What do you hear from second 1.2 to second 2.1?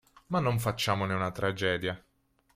tragedia.